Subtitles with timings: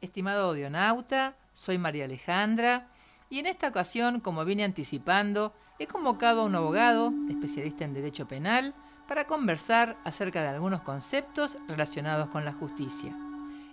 [0.00, 2.88] Estimado audionauta, soy María Alejandra
[3.30, 8.28] y en esta ocasión, como vine anticipando, he convocado a un abogado, especialista en derecho
[8.28, 8.74] penal,
[9.08, 13.14] para conversar acerca de algunos conceptos relacionados con la justicia.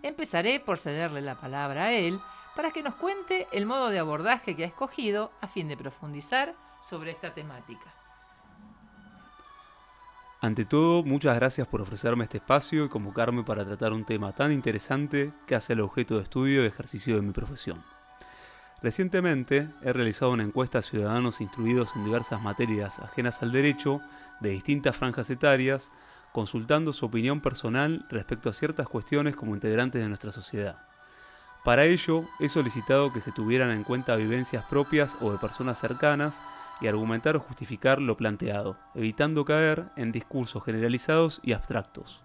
[0.02, 2.20] Empezaré por cederle la palabra a él
[2.56, 6.56] para que nos cuente el modo de abordaje que ha escogido a fin de profundizar
[6.82, 8.03] sobre esta temática.
[10.44, 14.52] Ante todo, muchas gracias por ofrecerme este espacio y convocarme para tratar un tema tan
[14.52, 17.82] interesante que hace el objeto de estudio y ejercicio de mi profesión.
[18.82, 24.02] Recientemente he realizado una encuesta a ciudadanos instruidos en diversas materias ajenas al derecho
[24.42, 25.92] de distintas franjas etarias,
[26.34, 30.76] consultando su opinión personal respecto a ciertas cuestiones como integrantes de nuestra sociedad.
[31.64, 36.42] Para ello, he solicitado que se tuvieran en cuenta vivencias propias o de personas cercanas
[36.82, 42.22] y argumentar o justificar lo planteado, evitando caer en discursos generalizados y abstractos.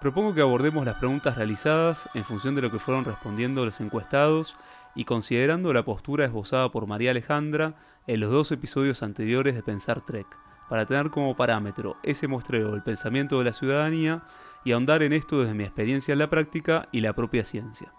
[0.00, 4.56] Propongo que abordemos las preguntas realizadas en función de lo que fueron respondiendo los encuestados
[4.94, 7.74] y considerando la postura esbozada por María Alejandra
[8.06, 10.26] en los dos episodios anteriores de Pensar Trek,
[10.68, 14.24] para tener como parámetro ese muestreo del pensamiento de la ciudadanía
[14.64, 17.92] y ahondar en esto desde mi experiencia en la práctica y la propia ciencia.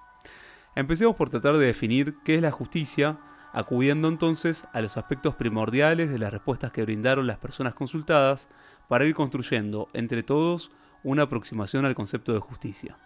[0.75, 3.17] Empecemos por tratar de definir qué es la justicia,
[3.55, 8.49] acudiendo entonces a los aspectos primordiales de las respuestas que brindaron las personas consultadas
[8.89, 10.71] para ir construyendo entre todos
[11.03, 12.97] una aproximación al concepto de justicia.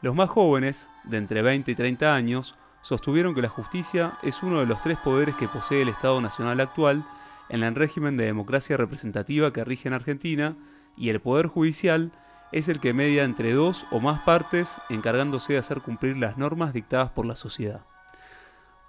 [0.00, 4.58] Los más jóvenes, de entre 20 y 30 años, sostuvieron que la justicia es uno
[4.58, 7.04] de los tres poderes que posee el Estado Nacional actual
[7.50, 10.56] en el régimen de democracia representativa que rige en Argentina
[10.96, 12.10] y el Poder Judicial
[12.52, 16.72] es el que media entre dos o más partes encargándose de hacer cumplir las normas
[16.72, 17.82] dictadas por la sociedad.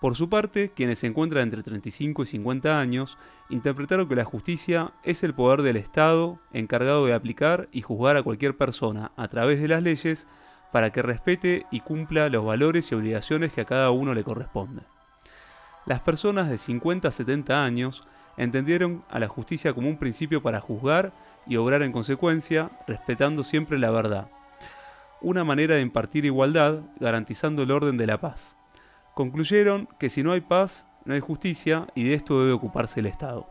[0.03, 4.91] Por su parte, quienes se encuentran entre 35 y 50 años interpretaron que la justicia
[5.05, 9.61] es el poder del Estado encargado de aplicar y juzgar a cualquier persona a través
[9.61, 10.27] de las leyes
[10.73, 14.81] para que respete y cumpla los valores y obligaciones que a cada uno le corresponde.
[15.85, 18.03] Las personas de 50 a 70 años
[18.35, 21.13] entendieron a la justicia como un principio para juzgar
[21.47, 24.27] y obrar en consecuencia, respetando siempre la verdad.
[25.21, 28.57] Una manera de impartir igualdad, garantizando el orden de la paz.
[29.13, 33.05] Concluyeron que si no hay paz, no hay justicia y de esto debe ocuparse el
[33.05, 33.47] Estado.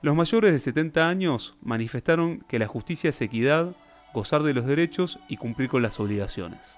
[0.00, 3.76] Los mayores de 70 años manifestaron que la justicia es equidad,
[4.12, 6.76] gozar de los derechos y cumplir con las obligaciones.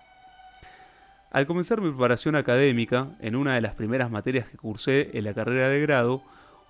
[1.31, 5.33] Al comenzar mi preparación académica, en una de las primeras materias que cursé en la
[5.33, 6.23] carrera de grado,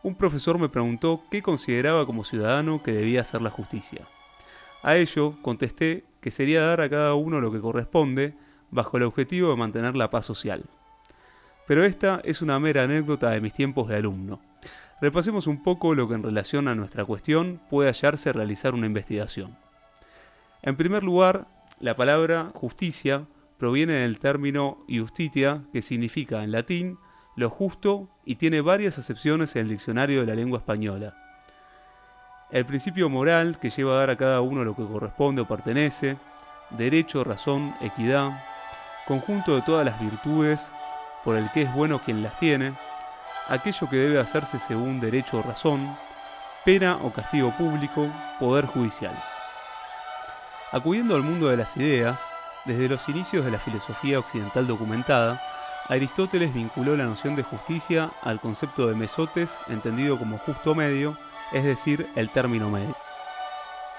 [0.04, 4.06] un profesor me preguntó qué consideraba como ciudadano que debía hacer la justicia.
[4.82, 8.34] A ello contesté que sería dar a cada uno lo que corresponde
[8.70, 10.64] bajo el objetivo de mantener la paz social.
[11.66, 14.40] Pero esta es una mera anécdota de mis tiempos de alumno.
[15.00, 19.56] Repasemos un poco lo que en relación a nuestra cuestión puede hallarse realizar una investigación.
[20.62, 21.46] En primer lugar,
[21.80, 23.26] la palabra justicia
[23.58, 26.98] proviene del término justitia, que significa en latín
[27.36, 31.14] lo justo y tiene varias acepciones en el diccionario de la lengua española.
[32.50, 36.16] El principio moral que lleva a dar a cada uno lo que corresponde o pertenece,
[36.70, 38.44] derecho, razón, equidad,
[39.06, 40.70] conjunto de todas las virtudes
[41.24, 42.74] por el que es bueno quien las tiene,
[43.48, 45.96] aquello que debe hacerse según derecho o razón,
[46.64, 48.08] pena o castigo público,
[48.38, 49.14] poder judicial.
[50.72, 52.20] Acudiendo al mundo de las ideas,
[52.64, 55.40] desde los inicios de la filosofía occidental documentada,
[55.88, 61.18] Aristóteles vinculó la noción de justicia al concepto de mesotes, entendido como justo medio,
[61.52, 62.96] es decir, el término medio.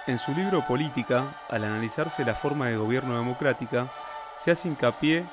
[0.08, 3.88] En su libro Política, al analizarse la forma de gobierno democrática,
[4.40, 5.26] se hace hincapié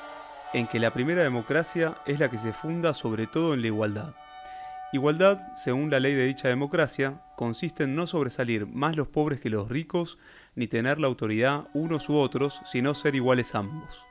[0.53, 4.13] en que la primera democracia es la que se funda sobre todo en la igualdad.
[4.93, 9.49] Igualdad, según la ley de dicha democracia, consiste en no sobresalir más los pobres que
[9.49, 10.19] los ricos,
[10.53, 14.05] ni tener la autoridad unos u otros, sino ser iguales ambos.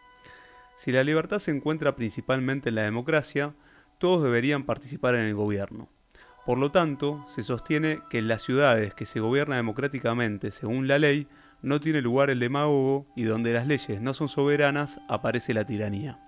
[0.74, 3.54] Si la libertad se encuentra principalmente en la democracia,
[3.98, 5.88] todos deberían participar en el gobierno.
[6.44, 10.98] Por lo tanto, se sostiene que en las ciudades que se gobierna democráticamente según la
[10.98, 11.28] ley,
[11.62, 16.18] no tiene lugar el demagogo y donde las leyes no son soberanas aparece la tiranía.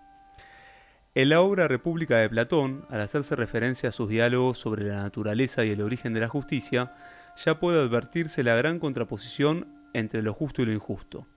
[1.16, 5.64] En la obra República de Platón, al hacerse referencia a sus diálogos sobre la naturaleza
[5.64, 6.92] y el origen de la justicia,
[7.36, 11.28] ya puede advertirse la gran contraposición entre lo justo y lo injusto.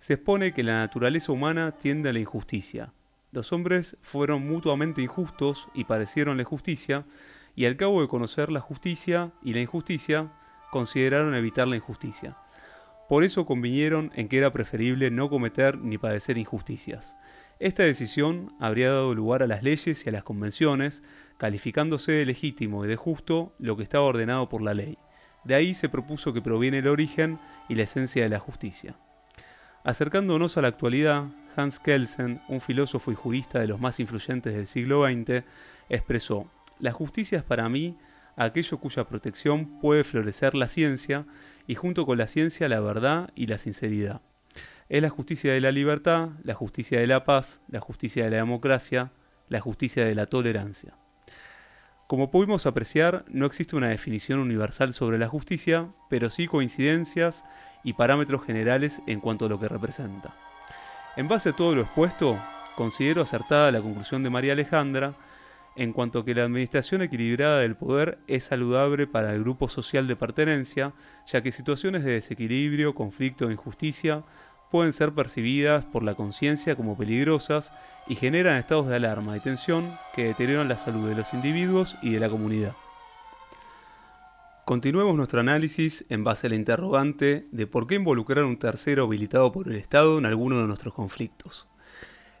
[0.00, 2.92] Se expone que la naturaleza humana tiende a la injusticia.
[3.30, 7.04] Los hombres fueron mutuamente injustos y parecieron la justicia,
[7.54, 10.32] y al cabo de conocer la justicia y la injusticia,
[10.72, 12.36] consideraron evitar la injusticia.
[13.08, 17.16] Por eso convinieron en que era preferible no cometer ni padecer injusticias.
[17.60, 21.02] Esta decisión habría dado lugar a las leyes y a las convenciones,
[21.38, 24.98] calificándose de legítimo y de justo lo que estaba ordenado por la ley.
[25.44, 28.96] De ahí se propuso que proviene el origen y la esencia de la justicia.
[29.84, 34.66] Acercándonos a la actualidad, Hans Kelsen, un filósofo y jurista de los más influyentes del
[34.66, 35.44] siglo XX,
[35.88, 36.50] expresó,
[36.80, 37.96] La justicia es para mí
[38.36, 41.26] aquello cuya protección puede florecer la ciencia
[41.66, 44.22] y junto con la ciencia la verdad y la sinceridad.
[44.88, 48.36] Es la justicia de la libertad, la justicia de la paz, la justicia de la
[48.36, 49.12] democracia,
[49.48, 50.94] la justicia de la tolerancia.
[52.06, 57.44] Como pudimos apreciar, no existe una definición universal sobre la justicia, pero sí coincidencias
[57.82, 60.36] y parámetros generales en cuanto a lo que representa.
[61.16, 62.38] En base a todo lo expuesto,
[62.76, 65.14] considero acertada la conclusión de María Alejandra
[65.76, 70.06] en cuanto a que la administración equilibrada del poder es saludable para el grupo social
[70.06, 70.92] de pertenencia,
[71.26, 74.24] ya que situaciones de desequilibrio, conflicto e injusticia
[74.74, 77.70] pueden ser percibidas por la conciencia como peligrosas
[78.08, 82.10] y generan estados de alarma y tensión que deterioran la salud de los individuos y
[82.10, 82.74] de la comunidad.
[84.64, 89.52] Continuemos nuestro análisis en base al interrogante de por qué involucrar a un tercero habilitado
[89.52, 91.68] por el Estado en alguno de nuestros conflictos.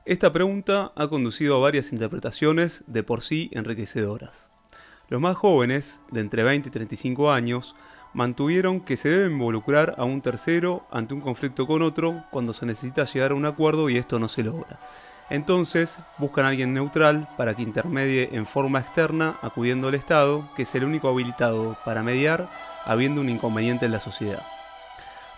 [0.04, 4.48] Esta pregunta ha conducido a varias interpretaciones de por sí enriquecedoras.
[5.08, 7.76] Los más jóvenes, de entre 20 y 35 años,
[8.14, 12.64] mantuvieron que se debe involucrar a un tercero ante un conflicto con otro cuando se
[12.64, 14.78] necesita llegar a un acuerdo y esto no se logra.
[15.30, 20.62] Entonces buscan a alguien neutral para que intermedie en forma externa acudiendo al Estado, que
[20.62, 22.48] es el único habilitado para mediar
[22.84, 24.42] habiendo un inconveniente en la sociedad.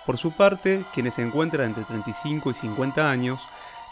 [0.05, 3.41] Por su parte, quienes se encuentran entre 35 y 50 años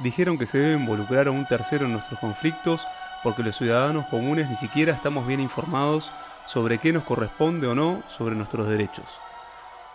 [0.01, 2.87] dijeron que se debe involucrar a un tercero en nuestros conflictos
[3.23, 6.11] porque los ciudadanos comunes ni siquiera estamos bien informados
[6.47, 9.07] sobre qué nos corresponde o no sobre nuestros derechos.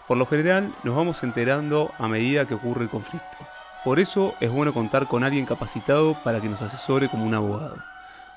[0.08, 3.38] Por lo general nos vamos enterando a medida que ocurre el conflicto.
[3.84, 7.78] Por eso es bueno contar con alguien capacitado para que nos asesore como un abogado.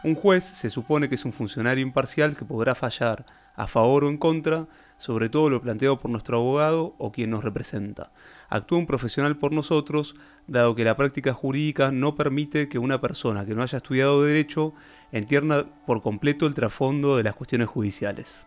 [0.05, 4.09] Un juez se supone que es un funcionario imparcial que podrá fallar a favor o
[4.09, 4.67] en contra
[5.03, 8.13] sobre todo lo planteado por nuestro abogado o quien nos representa.
[8.49, 10.15] Actúa un profesional por nosotros,
[10.47, 14.75] dado que la práctica jurídica no permite que una persona que no haya estudiado derecho
[15.11, 18.47] entienda por completo el trasfondo de las cuestiones judiciales.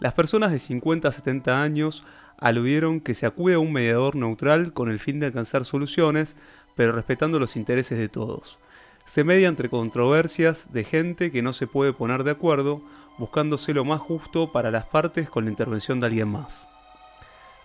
[0.00, 2.04] Las personas de 50 a 70 años
[2.38, 6.36] aludieron que se acude a un mediador neutral con el fin de alcanzar soluciones,
[6.74, 8.58] pero respetando los intereses de todos.
[9.08, 12.82] Se media entre controversias de gente que no se puede poner de acuerdo,
[13.16, 16.66] buscándose lo más justo para las partes con la intervención de alguien más.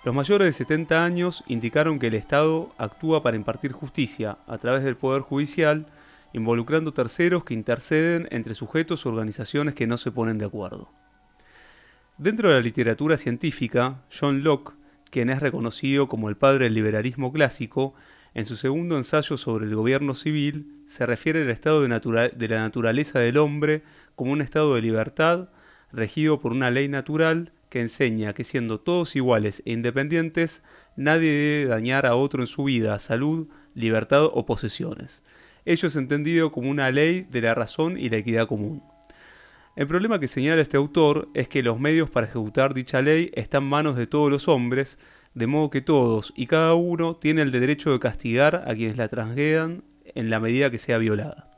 [0.06, 4.86] Los mayores de 70 años indicaron que el Estado actúa para impartir justicia a través
[4.86, 5.88] del Poder Judicial,
[6.32, 10.88] involucrando terceros que interceden entre sujetos o organizaciones que no se ponen de acuerdo.
[12.18, 14.76] Dentro de la literatura científica, John Locke,
[15.12, 17.96] quien es reconocido como el padre del liberalismo clásico,
[18.34, 21.88] en su segundo ensayo sobre el gobierno civil se refiere al estado de,
[22.48, 23.84] la naturaleza del hombre
[24.16, 25.50] como un estado de libertad
[25.92, 30.62] regido por una ley natural que enseña que siendo todos iguales e independientes,
[30.96, 35.24] nadie debe dañar a otro en su vida, salud, libertad o posesiones.
[35.66, 38.84] Ello es entendido como una ley de la razón y la equidad común.
[39.76, 43.64] El problema que señala este autor es que los medios para ejecutar dicha ley están
[43.64, 45.00] en manos de todos los hombres,
[45.34, 49.08] de modo que todos y cada uno tiene el derecho de castigar a quienes la
[49.08, 51.50] transgredan en la medida que sea violada.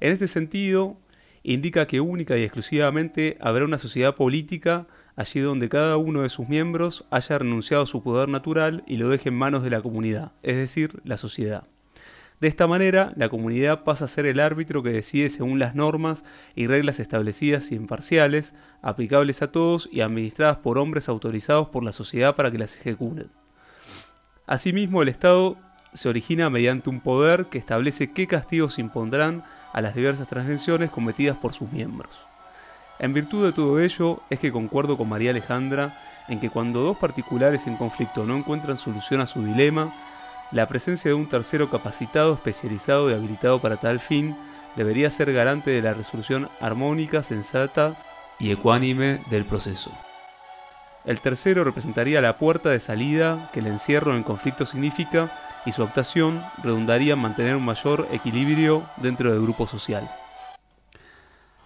[0.00, 0.98] En este sentido,
[1.42, 4.86] indica que única y exclusivamente habrá una sociedad política
[5.16, 9.08] allí donde cada uno de sus miembros haya renunciado a su poder natural y lo
[9.08, 11.64] deje en manos de la comunidad, es decir, la sociedad.
[12.40, 16.24] De esta manera, la comunidad pasa a ser el árbitro que decide según las normas
[16.54, 21.92] y reglas establecidas y imparciales, aplicables a todos y administradas por hombres autorizados por la
[21.92, 23.30] sociedad para que las ejecuten.
[24.46, 25.56] Asimismo, el Estado
[25.94, 31.36] se origina mediante un poder que establece qué castigos impondrán a las diversas transgresiones cometidas
[31.36, 32.26] por sus miembros.
[32.98, 36.96] En virtud de todo ello, es que concuerdo con María Alejandra en que cuando dos
[36.96, 39.92] particulares en conflicto no encuentran solución a su dilema,
[40.54, 44.36] la presencia de un tercero capacitado, especializado y habilitado para tal fin
[44.76, 48.00] debería ser garante de la resolución armónica, sensata
[48.38, 49.90] y ecuánime del proceso.
[51.04, 55.32] El tercero representaría la puerta de salida que el encierro en conflicto significa
[55.66, 60.08] y su actuación redundaría en mantener un mayor equilibrio dentro del grupo social.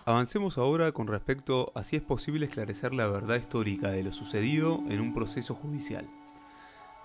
[0.07, 4.81] Avancemos ahora con respecto a si es posible esclarecer la verdad histórica de lo sucedido
[4.89, 6.09] en un proceso judicial.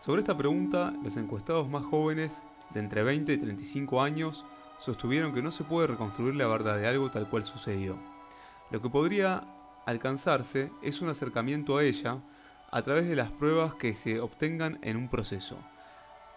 [0.03, 2.43] Sobre esta pregunta, los encuestados más jóvenes,
[2.73, 4.43] de entre 20 y 35 años,
[4.77, 7.95] sostuvieron que no se puede reconstruir la verdad de algo tal cual sucedió.
[8.69, 9.45] Lo que podría
[9.85, 12.17] alcanzarse es un acercamiento a ella
[12.69, 15.57] a través de las pruebas que se obtengan en un proceso.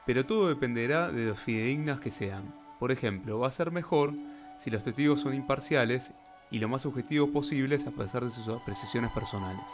[0.07, 2.55] Pero todo dependerá de lo fidedignas que sean.
[2.79, 4.15] Por ejemplo, va a ser mejor
[4.61, 6.13] si los testigos son imparciales
[6.53, 9.73] y lo más objetivos posibles a pesar de sus apreciaciones personales.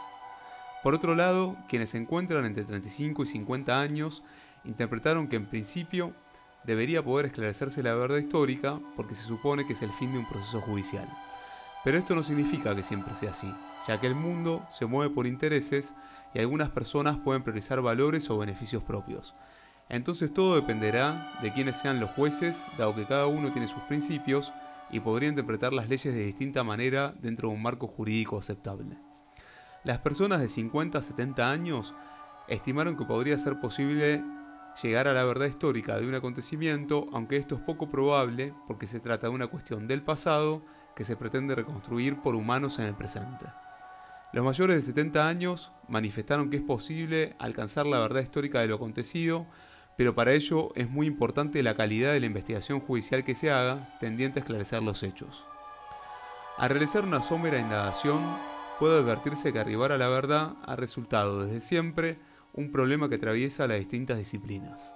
[0.83, 4.21] Por otro lado, quienes se encuentran entre 35 y 50 años
[4.65, 6.13] interpretaron que en principio
[6.65, 10.27] debería poder esclarecerse la verdad histórica porque se supone que es el fin de un
[10.27, 11.07] proceso judicial.
[11.85, 13.47] Pero esto no significa que siempre sea así,
[13.87, 15.93] ya que el mundo se mueve por intereses
[16.33, 19.33] y algunas personas pueden priorizar valores o beneficios propios.
[19.87, 24.51] Entonces todo dependerá de quiénes sean los jueces, dado que cada uno tiene sus principios
[24.91, 28.97] y podría interpretar las leyes de distinta manera dentro de un marco jurídico aceptable.
[29.83, 31.93] Las personas de 50 a 70 años
[32.47, 34.23] estimaron que podría ser posible
[34.81, 39.01] llegar a la verdad histórica de un acontecimiento, aunque esto es poco probable porque se
[39.01, 40.63] trata de una cuestión del pasado
[40.95, 43.45] que se pretende reconstruir por humanos en el presente.
[44.31, 48.75] Los mayores de 70 años manifestaron que es posible alcanzar la verdad histórica de lo
[48.75, 49.45] acontecido,
[49.97, 53.97] pero para ello es muy importante la calidad de la investigación judicial que se haga,
[53.99, 55.45] tendiente a esclarecer los hechos.
[56.57, 58.21] Al realizar una somera indagación,
[58.83, 62.19] puede advertirse que arribar a la verdad ha resultado desde siempre
[62.51, 64.93] un problema que atraviesa las distintas disciplinas.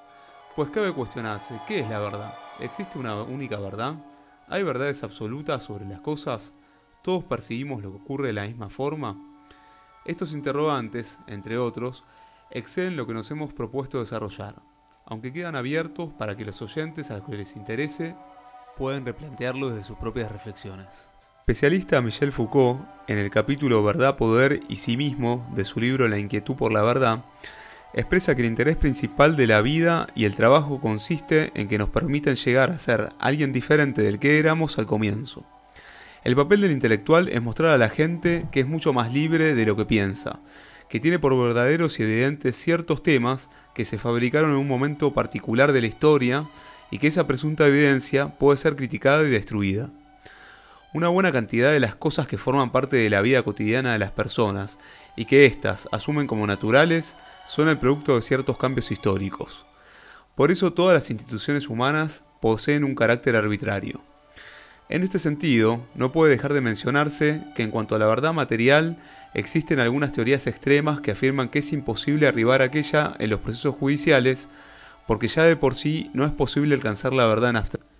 [0.57, 2.33] Pues cabe cuestionarse, ¿qué es la verdad?
[2.59, 3.95] ¿Existe una única verdad?
[4.49, 6.51] ¿Hay verdades absolutas sobre las cosas?
[7.01, 9.15] ¿Todos percibimos lo que ocurre de la misma forma?
[10.03, 12.03] Estos interrogantes, entre otros,
[12.51, 14.55] exceden lo que nos hemos propuesto desarrollar,
[15.05, 18.17] aunque quedan abiertos para que los oyentes a los que les interese
[18.75, 21.07] puedan replantearlo desde sus propias reflexiones.
[21.49, 26.19] Especialista Michel Foucault, en el capítulo Verdad, Poder y Sí mismo de su libro La
[26.19, 27.23] inquietud por la verdad,
[27.93, 31.87] expresa que el interés principal de la vida y el trabajo consiste en que nos
[31.87, 35.45] permiten llegar a ser alguien diferente del que éramos al comienzo.
[36.25, 39.65] El papel del intelectual es mostrar a la gente que es mucho más libre de
[39.65, 40.41] lo que piensa,
[40.89, 45.71] que tiene por verdaderos y evidentes ciertos temas que se fabricaron en un momento particular
[45.71, 46.49] de la historia
[46.91, 49.91] y que esa presunta evidencia puede ser criticada y destruida
[50.93, 54.11] una buena cantidad de las cosas que forman parte de la vida cotidiana de las
[54.11, 54.79] personas
[55.15, 57.15] y que éstas asumen como naturales
[57.45, 59.65] son el producto de ciertos cambios históricos.
[60.35, 64.01] Por eso todas las instituciones humanas poseen un carácter arbitrario.
[64.89, 68.97] En este sentido, no puede dejar de mencionarse que en cuanto a la verdad material,
[69.33, 73.75] existen algunas teorías extremas que afirman que es imposible arribar a aquella en los procesos
[73.75, 74.47] judiciales,
[75.05, 77.96] porque ya de por sí no es posible alcanzar la verdad en abstracto.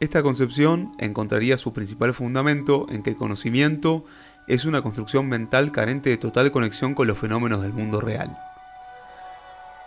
[0.00, 4.04] Esta concepción encontraría su principal fundamento en que el conocimiento
[4.46, 8.38] es una construcción mental carente de total conexión con los fenómenos del mundo real.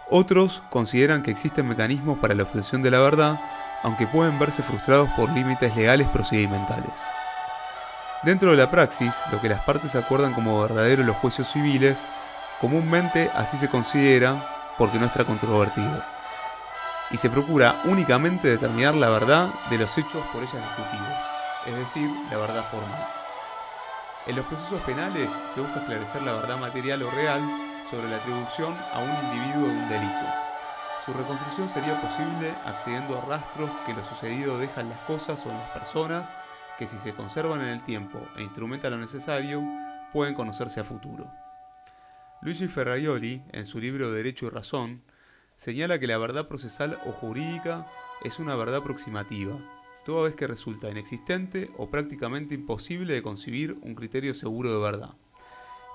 [0.10, 3.40] Otros consideran que existen mecanismos para la obtención de la verdad,
[3.84, 7.00] aunque pueden verse frustrados por límites legales procedimentales.
[8.24, 12.04] Dentro de la praxis, lo que las partes acuerdan como verdadero en los juicios civiles,
[12.60, 16.04] comúnmente así se considera porque no está controvertido
[17.12, 21.18] y se procura únicamente determinar la verdad de los hechos por ellas discutidos,
[21.66, 23.08] es decir, la verdad formal.
[24.28, 27.42] En los procesos penales se busca esclarecer la verdad material o real
[27.90, 30.26] sobre la atribución a un individuo de un delito.
[31.06, 35.72] Su reconstrucción sería posible accediendo a rastros que lo sucedido dejan las cosas o las
[35.72, 36.32] personas
[36.78, 39.64] que si se conservan en el tiempo e instrumentan lo necesario,
[40.14, 41.26] pueden conocerse a futuro.
[42.42, 45.04] Luigi Ferraioli, en su libro Derecho y Razón,
[45.62, 47.86] señala que la verdad procesal o jurídica
[48.24, 49.60] es una verdad aproximativa,
[50.04, 55.12] toda vez que resulta inexistente o prácticamente imposible de concebir un criterio seguro de verdad.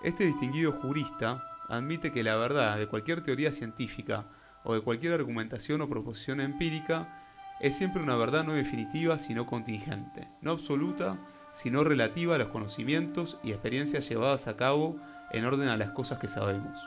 [0.04, 4.28] Este distinguido jurista admite que la verdad de cualquier teoría científica
[4.62, 7.24] o de cualquier argumentación o proposición empírica
[7.58, 11.18] es siempre una verdad no definitiva sino contingente, no absoluta
[11.54, 14.96] sino relativa a los conocimientos y experiencias llevadas a cabo
[15.32, 16.78] en orden a las cosas que sabemos.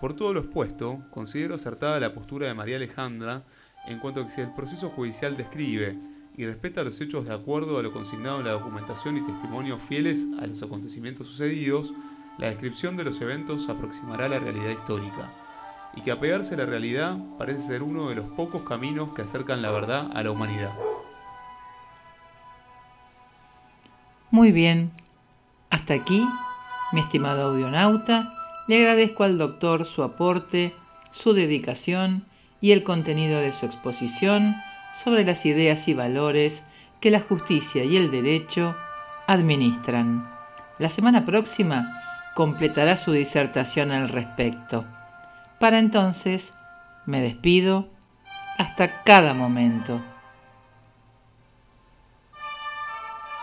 [0.00, 3.42] Por todo lo expuesto, considero acertada la postura de María Alejandra
[3.86, 5.96] en cuanto a que si el proceso judicial describe
[6.36, 10.26] y respeta los hechos de acuerdo a lo consignado en la documentación y testimonios fieles
[10.40, 11.94] a los acontecimientos sucedidos,
[12.36, 15.32] la descripción de los eventos aproximará la realidad histórica,
[15.94, 19.62] y que apegarse a la realidad parece ser uno de los pocos caminos que acercan
[19.62, 20.74] la verdad a la humanidad.
[24.30, 24.90] Muy bien,
[25.70, 26.28] hasta aquí,
[26.92, 28.35] mi estimado audionauta,
[28.66, 30.74] le agradezco al doctor su aporte,
[31.10, 32.24] su dedicación
[32.60, 34.56] y el contenido de su exposición
[34.94, 36.64] sobre las ideas y valores
[37.00, 38.76] que la justicia y el derecho
[39.26, 40.28] administran.
[40.78, 42.02] La semana próxima
[42.34, 44.84] completará su disertación al respecto.
[45.58, 46.52] Para entonces,
[47.06, 47.88] me despido
[48.58, 50.02] hasta cada momento.